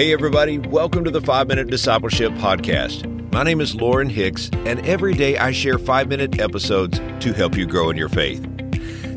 Hey, 0.00 0.14
everybody, 0.14 0.58
welcome 0.58 1.04
to 1.04 1.10
the 1.10 1.20
5 1.20 1.46
Minute 1.46 1.68
Discipleship 1.68 2.32
Podcast. 2.32 3.04
My 3.34 3.42
name 3.42 3.60
is 3.60 3.74
Lauren 3.74 4.08
Hicks, 4.08 4.48
and 4.64 4.80
every 4.86 5.12
day 5.12 5.36
I 5.36 5.52
share 5.52 5.76
5 5.76 6.08
minute 6.08 6.40
episodes 6.40 6.98
to 7.22 7.34
help 7.34 7.54
you 7.54 7.66
grow 7.66 7.90
in 7.90 7.98
your 7.98 8.08
faith. 8.08 8.40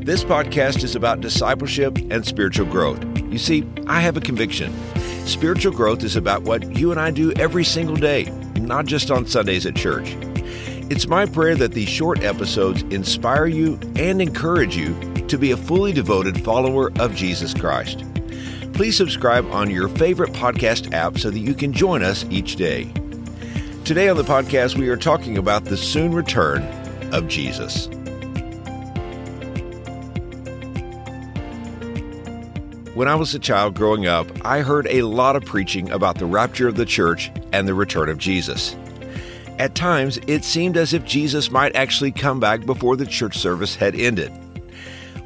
This 0.03 0.25
podcast 0.25 0.83
is 0.83 0.93
about 0.93 1.21
discipleship 1.21 1.97
and 2.11 2.25
spiritual 2.25 2.65
growth. 2.65 3.01
You 3.31 3.37
see, 3.37 3.65
I 3.87 4.01
have 4.01 4.17
a 4.17 4.19
conviction. 4.19 4.73
Spiritual 5.25 5.71
growth 5.71 6.03
is 6.03 6.17
about 6.17 6.43
what 6.43 6.75
you 6.75 6.91
and 6.91 6.99
I 6.99 7.11
do 7.11 7.31
every 7.37 7.63
single 7.63 7.95
day, 7.95 8.25
not 8.55 8.85
just 8.85 9.09
on 9.09 9.25
Sundays 9.25 9.65
at 9.65 9.77
church. 9.77 10.17
It's 10.89 11.07
my 11.07 11.25
prayer 11.25 11.55
that 11.55 11.71
these 11.71 11.87
short 11.87 12.25
episodes 12.25 12.81
inspire 12.93 13.45
you 13.45 13.79
and 13.95 14.21
encourage 14.21 14.75
you 14.75 14.93
to 15.29 15.37
be 15.37 15.51
a 15.51 15.57
fully 15.57 15.93
devoted 15.93 16.43
follower 16.43 16.91
of 16.99 17.15
Jesus 17.15 17.53
Christ. 17.53 18.03
Please 18.73 18.97
subscribe 18.97 19.45
on 19.51 19.69
your 19.69 19.87
favorite 19.87 20.33
podcast 20.33 20.93
app 20.93 21.19
so 21.19 21.29
that 21.29 21.37
you 21.37 21.53
can 21.53 21.73
join 21.73 22.01
us 22.01 22.25
each 22.31 22.55
day. 22.55 22.91
Today 23.85 24.09
on 24.09 24.17
the 24.17 24.23
podcast, 24.23 24.79
we 24.79 24.89
are 24.89 24.97
talking 24.97 25.37
about 25.37 25.65
the 25.65 25.77
soon 25.77 26.11
return 26.11 26.63
of 27.13 27.27
Jesus. 27.27 27.87
When 32.95 33.07
I 33.07 33.13
was 33.13 33.35
a 33.35 33.39
child 33.39 33.75
growing 33.75 34.07
up, 34.07 34.27
I 34.43 34.61
heard 34.61 34.87
a 34.89 35.03
lot 35.03 35.35
of 35.35 35.45
preaching 35.45 35.91
about 35.91 36.17
the 36.17 36.25
rapture 36.25 36.67
of 36.67 36.75
the 36.75 36.85
church 36.85 37.31
and 37.51 37.67
the 37.67 37.75
return 37.75 38.09
of 38.09 38.17
Jesus. 38.17 38.75
At 39.59 39.75
times, 39.75 40.17
it 40.25 40.43
seemed 40.43 40.77
as 40.77 40.93
if 40.93 41.05
Jesus 41.05 41.51
might 41.51 41.75
actually 41.75 42.11
come 42.11 42.39
back 42.39 42.65
before 42.65 42.95
the 42.95 43.05
church 43.05 43.37
service 43.37 43.75
had 43.75 43.93
ended. 43.93 44.31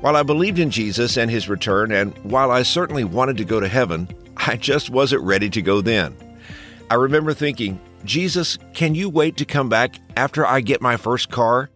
While 0.07 0.15
I 0.15 0.23
believed 0.23 0.57
in 0.57 0.71
Jesus 0.71 1.17
and 1.17 1.29
his 1.29 1.49
return, 1.49 1.91
and 1.91 2.17
while 2.19 2.49
I 2.49 2.63
certainly 2.63 3.03
wanted 3.03 3.35
to 3.35 3.43
go 3.43 3.59
to 3.59 3.67
heaven, 3.67 4.07
I 4.37 4.55
just 4.55 4.89
wasn't 4.89 5.21
ready 5.21 5.49
to 5.49 5.61
go 5.61 5.81
then. 5.81 6.15
I 6.89 6.93
remember 6.93 7.33
thinking, 7.33 7.77
Jesus, 8.05 8.57
can 8.73 8.95
you 8.95 9.09
wait 9.09 9.35
to 9.35 9.43
come 9.43 9.67
back 9.67 9.99
after 10.15 10.45
I 10.45 10.61
get 10.61 10.81
my 10.81 10.95
first 10.95 11.29
car? 11.29 11.69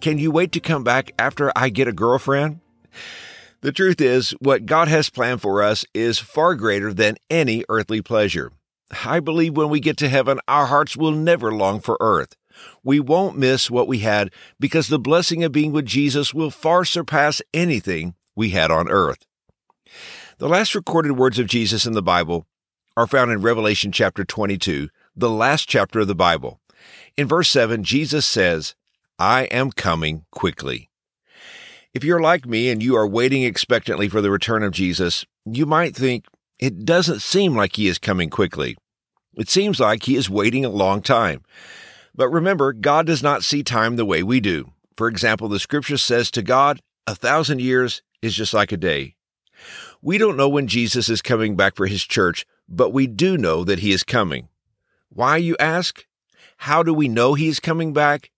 Can 0.00 0.16
you 0.16 0.30
wait 0.30 0.52
to 0.52 0.60
come 0.60 0.82
back 0.82 1.12
after 1.18 1.52
I 1.54 1.68
get 1.68 1.88
a 1.88 1.92
girlfriend? 1.92 2.60
The 3.60 3.72
truth 3.72 4.00
is, 4.00 4.30
what 4.40 4.64
God 4.64 4.88
has 4.88 5.10
planned 5.10 5.42
for 5.42 5.62
us 5.62 5.84
is 5.92 6.18
far 6.18 6.54
greater 6.54 6.94
than 6.94 7.18
any 7.28 7.66
earthly 7.68 8.00
pleasure. 8.00 8.50
I 9.04 9.20
believe 9.20 9.58
when 9.58 9.68
we 9.68 9.80
get 9.80 9.98
to 9.98 10.08
heaven, 10.08 10.40
our 10.48 10.64
hearts 10.64 10.96
will 10.96 11.12
never 11.12 11.52
long 11.52 11.80
for 11.80 11.98
earth 12.00 12.34
we 12.82 13.00
won't 13.00 13.38
miss 13.38 13.70
what 13.70 13.88
we 13.88 13.98
had 13.98 14.30
because 14.58 14.88
the 14.88 14.98
blessing 14.98 15.44
of 15.44 15.52
being 15.52 15.72
with 15.72 15.86
Jesus 15.86 16.32
will 16.32 16.50
far 16.50 16.84
surpass 16.84 17.42
anything 17.52 18.14
we 18.34 18.50
had 18.50 18.70
on 18.70 18.88
earth. 18.88 19.26
The 20.38 20.48
last 20.48 20.74
recorded 20.74 21.12
words 21.12 21.38
of 21.38 21.46
Jesus 21.46 21.86
in 21.86 21.94
the 21.94 22.02
Bible 22.02 22.46
are 22.96 23.06
found 23.06 23.30
in 23.30 23.42
Revelation 23.42 23.92
chapter 23.92 24.24
22, 24.24 24.88
the 25.16 25.30
last 25.30 25.68
chapter 25.68 26.00
of 26.00 26.08
the 26.08 26.14
Bible. 26.14 26.60
In 27.16 27.26
verse 27.26 27.48
7, 27.48 27.82
Jesus 27.82 28.26
says, 28.26 28.74
I 29.18 29.44
am 29.44 29.72
coming 29.72 30.24
quickly. 30.30 30.88
If 31.92 32.04
you're 32.04 32.20
like 32.20 32.46
me 32.46 32.70
and 32.70 32.82
you 32.82 32.94
are 32.96 33.06
waiting 33.06 33.42
expectantly 33.42 34.08
for 34.08 34.20
the 34.20 34.30
return 34.30 34.62
of 34.62 34.72
Jesus, 34.72 35.24
you 35.44 35.66
might 35.66 35.96
think 35.96 36.26
it 36.60 36.84
doesn't 36.84 37.22
seem 37.22 37.56
like 37.56 37.76
he 37.76 37.88
is 37.88 37.98
coming 37.98 38.30
quickly. 38.30 38.76
It 39.34 39.48
seems 39.48 39.80
like 39.80 40.04
he 40.04 40.16
is 40.16 40.28
waiting 40.28 40.64
a 40.64 40.70
long 40.70 41.02
time. 41.02 41.42
But 42.14 42.28
remember, 42.28 42.72
God 42.72 43.06
does 43.06 43.22
not 43.22 43.44
see 43.44 43.62
time 43.62 43.96
the 43.96 44.04
way 44.04 44.22
we 44.22 44.40
do. 44.40 44.72
For 44.96 45.08
example, 45.08 45.48
the 45.48 45.60
scripture 45.60 45.96
says 45.96 46.30
to 46.32 46.42
God, 46.42 46.80
a 47.06 47.14
thousand 47.14 47.60
years 47.60 48.02
is 48.20 48.34
just 48.34 48.52
like 48.52 48.72
a 48.72 48.76
day. 48.76 49.14
We 50.02 50.18
don't 50.18 50.36
know 50.36 50.48
when 50.48 50.66
Jesus 50.66 51.08
is 51.08 51.22
coming 51.22 51.56
back 51.56 51.76
for 51.76 51.86
his 51.86 52.04
church, 52.04 52.46
but 52.68 52.92
we 52.92 53.06
do 53.06 53.36
know 53.36 53.64
that 53.64 53.80
he 53.80 53.92
is 53.92 54.04
coming. 54.04 54.48
Why, 55.08 55.36
you 55.36 55.56
ask? 55.58 56.06
How 56.58 56.82
do 56.82 56.92
we 56.92 57.08
know 57.08 57.34
he 57.34 57.48
is 57.48 57.60
coming 57.60 57.92
back? 57.92 58.30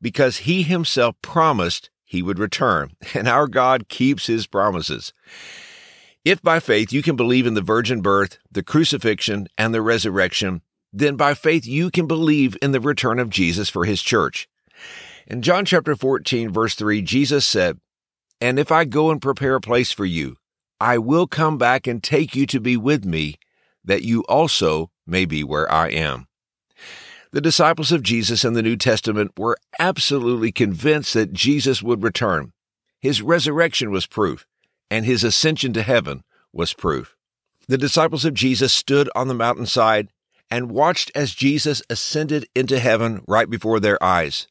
Because 0.00 0.38
he 0.38 0.62
himself 0.62 1.16
promised 1.22 1.90
he 2.04 2.22
would 2.22 2.38
return, 2.38 2.92
and 3.14 3.28
our 3.28 3.46
God 3.46 3.88
keeps 3.88 4.26
his 4.26 4.46
promises. 4.46 5.12
If 6.24 6.42
by 6.42 6.58
faith 6.58 6.92
you 6.92 7.02
can 7.02 7.14
believe 7.14 7.46
in 7.46 7.54
the 7.54 7.60
virgin 7.62 8.00
birth, 8.00 8.38
the 8.50 8.62
crucifixion, 8.62 9.46
and 9.56 9.72
the 9.72 9.82
resurrection, 9.82 10.62
then 10.98 11.16
by 11.16 11.34
faith 11.34 11.66
you 11.66 11.90
can 11.90 12.06
believe 12.06 12.56
in 12.62 12.72
the 12.72 12.80
return 12.80 13.18
of 13.18 13.28
Jesus 13.28 13.68
for 13.68 13.84
his 13.84 14.02
church. 14.02 14.48
In 15.26 15.42
John 15.42 15.64
chapter 15.64 15.94
14, 15.94 16.50
verse 16.50 16.74
3, 16.74 17.02
Jesus 17.02 17.46
said, 17.46 17.78
And 18.40 18.58
if 18.58 18.72
I 18.72 18.84
go 18.84 19.10
and 19.10 19.20
prepare 19.20 19.56
a 19.56 19.60
place 19.60 19.92
for 19.92 20.06
you, 20.06 20.36
I 20.80 20.96
will 20.98 21.26
come 21.26 21.58
back 21.58 21.86
and 21.86 22.02
take 22.02 22.34
you 22.34 22.46
to 22.46 22.60
be 22.60 22.76
with 22.76 23.04
me, 23.04 23.36
that 23.84 24.02
you 24.02 24.22
also 24.22 24.90
may 25.06 25.26
be 25.26 25.44
where 25.44 25.70
I 25.70 25.88
am. 25.88 26.28
The 27.30 27.40
disciples 27.42 27.92
of 27.92 28.02
Jesus 28.02 28.44
in 28.44 28.54
the 28.54 28.62
New 28.62 28.76
Testament 28.76 29.32
were 29.36 29.58
absolutely 29.78 30.50
convinced 30.50 31.12
that 31.12 31.32
Jesus 31.32 31.82
would 31.82 32.02
return. 32.02 32.52
His 33.00 33.20
resurrection 33.20 33.90
was 33.90 34.06
proof, 34.06 34.46
and 34.90 35.04
his 35.04 35.24
ascension 35.24 35.74
to 35.74 35.82
heaven 35.82 36.24
was 36.52 36.72
proof. 36.72 37.16
The 37.68 37.76
disciples 37.76 38.24
of 38.24 38.32
Jesus 38.32 38.72
stood 38.72 39.10
on 39.14 39.28
the 39.28 39.34
mountainside 39.34 40.08
and 40.50 40.70
watched 40.70 41.10
as 41.14 41.34
Jesus 41.34 41.82
ascended 41.90 42.46
into 42.54 42.78
heaven 42.78 43.22
right 43.26 43.48
before 43.48 43.80
their 43.80 44.02
eyes. 44.02 44.46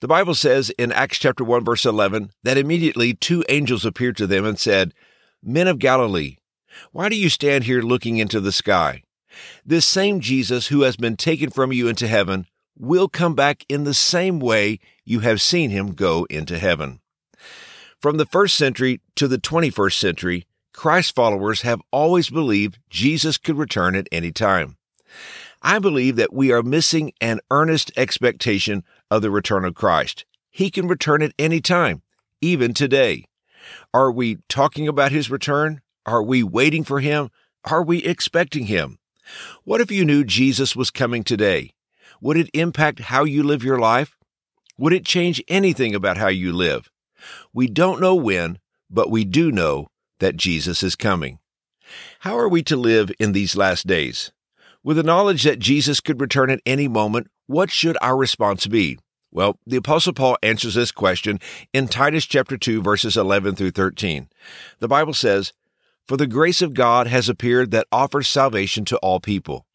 The 0.00 0.08
Bible 0.08 0.34
says 0.34 0.70
in 0.78 0.92
Acts 0.92 1.18
chapter 1.18 1.44
1 1.44 1.64
verse 1.64 1.84
11 1.84 2.30
that 2.44 2.58
immediately 2.58 3.14
two 3.14 3.44
angels 3.48 3.84
appeared 3.84 4.16
to 4.18 4.26
them 4.26 4.44
and 4.44 4.58
said, 4.58 4.94
Men 5.42 5.68
of 5.68 5.78
Galilee, 5.78 6.36
why 6.92 7.08
do 7.08 7.16
you 7.16 7.28
stand 7.28 7.64
here 7.64 7.82
looking 7.82 8.18
into 8.18 8.40
the 8.40 8.52
sky? 8.52 9.02
This 9.64 9.84
same 9.84 10.20
Jesus 10.20 10.68
who 10.68 10.82
has 10.82 10.96
been 10.96 11.16
taken 11.16 11.50
from 11.50 11.72
you 11.72 11.88
into 11.88 12.06
heaven 12.06 12.46
will 12.78 13.08
come 13.08 13.34
back 13.34 13.64
in 13.68 13.84
the 13.84 13.94
same 13.94 14.38
way 14.38 14.78
you 15.04 15.20
have 15.20 15.40
seen 15.40 15.70
him 15.70 15.92
go 15.92 16.26
into 16.30 16.58
heaven. 16.58 17.00
From 18.00 18.18
the 18.18 18.26
first 18.26 18.56
century 18.56 19.00
to 19.16 19.26
the 19.26 19.38
21st 19.38 19.98
century, 19.98 20.46
Christ 20.72 21.14
followers 21.14 21.62
have 21.62 21.80
always 21.90 22.28
believed 22.28 22.78
Jesus 22.90 23.38
could 23.38 23.56
return 23.56 23.94
at 23.94 24.08
any 24.12 24.30
time. 24.30 24.76
I 25.62 25.78
believe 25.78 26.16
that 26.16 26.32
we 26.32 26.52
are 26.52 26.62
missing 26.62 27.12
an 27.20 27.40
earnest 27.50 27.90
expectation 27.96 28.84
of 29.10 29.22
the 29.22 29.30
return 29.30 29.64
of 29.64 29.74
Christ. 29.74 30.24
He 30.50 30.70
can 30.70 30.88
return 30.88 31.22
at 31.22 31.34
any 31.38 31.60
time, 31.60 32.02
even 32.40 32.74
today. 32.74 33.24
Are 33.92 34.12
we 34.12 34.38
talking 34.48 34.86
about 34.88 35.12
his 35.12 35.30
return? 35.30 35.80
Are 36.04 36.22
we 36.22 36.42
waiting 36.42 36.84
for 36.84 37.00
him? 37.00 37.30
Are 37.64 37.82
we 37.82 38.04
expecting 38.04 38.66
him? 38.66 38.98
What 39.64 39.80
if 39.80 39.90
you 39.90 40.04
knew 40.04 40.24
Jesus 40.24 40.76
was 40.76 40.90
coming 40.90 41.24
today? 41.24 41.74
Would 42.20 42.36
it 42.36 42.50
impact 42.54 43.00
how 43.00 43.24
you 43.24 43.42
live 43.42 43.64
your 43.64 43.78
life? 43.78 44.16
Would 44.78 44.92
it 44.92 45.04
change 45.04 45.42
anything 45.48 45.94
about 45.94 46.16
how 46.16 46.28
you 46.28 46.52
live? 46.52 46.90
We 47.52 47.66
don't 47.66 48.00
know 48.00 48.14
when, 48.14 48.58
but 48.90 49.10
we 49.10 49.24
do 49.24 49.50
know 49.50 49.88
that 50.20 50.36
Jesus 50.36 50.82
is 50.82 50.96
coming. 50.96 51.38
How 52.20 52.38
are 52.38 52.48
we 52.48 52.62
to 52.64 52.76
live 52.76 53.10
in 53.18 53.32
these 53.32 53.56
last 53.56 53.86
days? 53.86 54.32
With 54.86 54.98
the 54.98 55.02
knowledge 55.02 55.42
that 55.42 55.58
Jesus 55.58 55.98
could 55.98 56.20
return 56.20 56.48
at 56.48 56.60
any 56.64 56.86
moment, 56.86 57.26
what 57.48 57.72
should 57.72 57.98
our 58.00 58.16
response 58.16 58.68
be? 58.68 59.00
Well, 59.32 59.58
the 59.66 59.78
apostle 59.78 60.12
Paul 60.12 60.38
answers 60.44 60.74
this 60.74 60.92
question 60.92 61.40
in 61.72 61.88
Titus 61.88 62.24
chapter 62.24 62.56
2 62.56 62.82
verses 62.82 63.16
11 63.16 63.56
through 63.56 63.72
13. 63.72 64.28
The 64.78 64.86
Bible 64.86 65.12
says, 65.12 65.52
"For 66.06 66.16
the 66.16 66.28
grace 66.28 66.62
of 66.62 66.72
God 66.72 67.08
has 67.08 67.28
appeared 67.28 67.72
that 67.72 67.88
offers 67.90 68.28
salvation 68.28 68.84
to 68.84 68.96
all 68.98 69.18
people." 69.18 69.66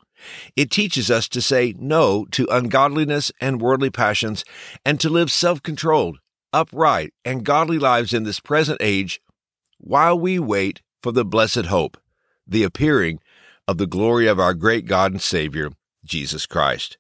It 0.56 0.72
teaches 0.72 1.12
us 1.12 1.28
to 1.28 1.42
say 1.42 1.76
no 1.78 2.24
to 2.32 2.48
ungodliness 2.50 3.34
and 3.42 3.60
worldly 3.60 3.90
passions 3.90 4.46
and 4.86 4.98
to 5.02 5.10
live 5.10 5.30
self-controlled, 5.30 6.20
upright, 6.54 7.14
and 7.26 7.44
godly 7.44 7.80
lives 7.80 8.14
in 8.14 8.24
this 8.24 8.40
present 8.40 8.78
age 8.80 9.20
while 9.78 10.18
we 10.18 10.40
wait 10.40 10.82
for 11.04 11.12
the 11.12 11.26
blessed 11.26 11.66
hope, 11.66 11.98
the 12.48 12.64
appearing 12.64 13.20
of 13.72 13.78
the 13.78 13.88
glory 13.88 14.28
of 14.28 14.38
our 14.38 14.54
great 14.54 14.86
God 14.86 15.14
and 15.14 15.22
Savior, 15.22 15.72
Jesus 16.04 16.46
Christ. 16.46 16.98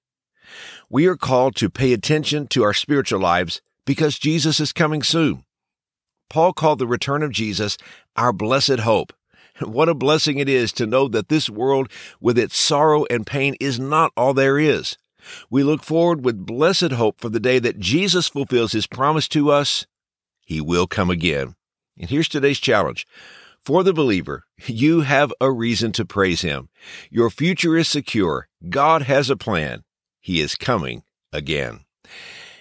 We 0.90 1.06
are 1.06 1.18
called 1.18 1.54
to 1.58 1.70
pay 1.70 1.92
attention 1.92 2.48
to 2.48 2.64
our 2.64 2.74
spiritual 2.74 3.20
lives 3.20 3.62
because 3.86 4.18
Jesus 4.18 4.62
is 4.62 4.72
coming 4.72 5.04
soon. 5.04 5.44
Paul 6.30 6.54
called 6.54 6.80
the 6.80 6.88
return 6.88 7.24
of 7.24 7.34
Jesus 7.34 7.78
our 8.16 8.32
blessed 8.32 8.80
hope. 8.80 9.14
What 9.60 9.90
a 9.90 9.94
blessing 9.94 10.40
it 10.40 10.48
is 10.48 10.72
to 10.74 10.88
know 10.88 11.10
that 11.10 11.28
this 11.28 11.50
world 11.50 11.92
with 12.22 12.40
its 12.40 12.58
sorrow 12.58 13.06
and 13.10 13.28
pain 13.28 13.56
is 13.60 13.78
not 13.78 14.14
all 14.16 14.34
there 14.34 14.58
is. 14.58 14.98
We 15.50 15.62
look 15.62 15.84
forward 15.84 16.24
with 16.24 16.48
blessed 16.48 16.94
hope 16.94 17.20
for 17.20 17.28
the 17.30 17.40
day 17.40 17.60
that 17.60 17.80
Jesus 17.80 18.30
fulfills 18.30 18.72
his 18.72 18.88
promise 18.88 19.28
to 19.28 19.52
us. 19.52 19.86
He 20.46 20.62
will 20.62 20.88
come 20.88 21.12
again. 21.12 21.56
And 22.00 22.10
here's 22.10 22.30
today's 22.30 22.60
challenge. 22.60 23.06
For 23.64 23.84
the 23.84 23.94
believer, 23.94 24.46
you 24.66 25.02
have 25.02 25.32
a 25.40 25.52
reason 25.52 25.92
to 25.92 26.04
praise 26.04 26.42
Him. 26.42 26.70
Your 27.12 27.30
future 27.30 27.78
is 27.78 27.88
secure. 27.88 28.48
God 28.68 29.04
has 29.04 29.30
a 29.30 29.38
plan. 29.38 29.84
He 30.20 30.42
is 30.42 30.56
coming 30.56 31.04
again. 31.32 31.82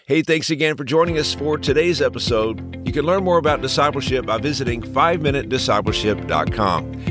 Hey, 0.06 0.20
thanks 0.20 0.50
again 0.50 0.76
for 0.76 0.84
joining 0.84 1.16
us 1.16 1.32
for 1.32 1.56
today's 1.56 2.02
episode. 2.02 2.86
You 2.86 2.92
can 2.92 3.06
learn 3.06 3.24
more 3.24 3.38
about 3.38 3.62
discipleship 3.62 4.26
by 4.26 4.36
visiting 4.36 4.82
5minutediscipleship.com. 4.82 7.02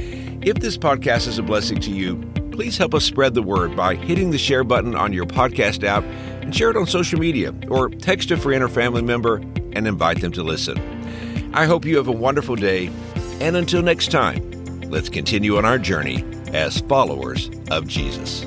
If 0.44 0.57
this 0.57 0.77
podcast 0.77 1.27
is 1.27 1.39
a 1.39 1.44
blessing 1.44 1.80
to 1.80 1.89
you, 1.89 2.18
please 2.51 2.77
help 2.77 2.94
us 2.94 3.06
spread 3.06 3.33
the 3.33 3.41
word 3.41 3.75
by 3.75 3.95
hitting 3.95 4.30
the 4.30 4.38
share 4.38 4.63
button 4.63 4.95
on 4.95 5.13
your 5.13 5.25
podcast 5.25 5.83
app 5.83 6.03
and 6.44 6.56
share 6.56 6.69
it 6.69 6.77
on 6.77 6.86
social 6.86 7.18
media 7.18 7.56
or 7.69 7.89
text 7.89 8.30
a 8.30 8.38
friend 8.38 8.63
or 8.63 8.69
family 8.69 9.01
member 9.01 9.38
and 9.74 9.88
invite 9.88 10.21
them 10.21 10.31
to 10.33 10.44
listen. 10.44 10.77
I 11.56 11.65
hope 11.65 11.86
you 11.86 11.97
have 11.97 12.07
a 12.07 12.12
wonderful 12.12 12.56
day 12.56 12.91
and 13.39 13.56
until 13.56 13.81
next 13.81 14.12
time, 14.12 14.51
let's 14.89 15.09
continue 15.09 15.57
on 15.57 15.65
our 15.65 15.80
journey 15.80 16.24
as 16.53 16.80
followers 16.81 17.50
of 17.71 17.88
Jesus. 17.88 18.45